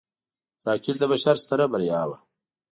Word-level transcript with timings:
راکټ 0.67 0.95
د 0.99 1.03
بشر 1.11 1.35
ستره 1.43 1.65
بریا 1.71 2.01
وه 2.09 2.17